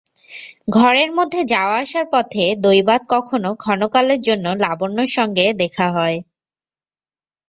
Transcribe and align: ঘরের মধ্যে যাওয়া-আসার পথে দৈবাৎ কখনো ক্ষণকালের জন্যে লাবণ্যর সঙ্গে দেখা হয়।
ঘরের 0.75 1.09
মধ্যে 1.17 1.41
যাওয়া-আসার 1.51 2.05
পথে 2.13 2.43
দৈবাৎ 2.63 3.01
কখনো 3.13 3.49
ক্ষণকালের 3.55 4.19
জন্যে 4.21 4.51
লাবণ্যর 4.63 5.09
সঙ্গে 5.17 5.45
দেখা 5.61 5.87
হয়। 5.91 6.17